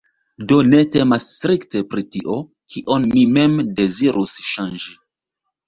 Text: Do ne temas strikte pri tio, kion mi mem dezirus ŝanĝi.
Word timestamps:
Do 0.51 0.55
ne 0.69 0.79
temas 0.95 1.27
strikte 1.33 1.83
pri 1.91 2.05
tio, 2.17 2.39
kion 2.77 3.07
mi 3.13 3.27
mem 3.37 3.63
dezirus 3.83 4.37
ŝanĝi. 4.51 4.99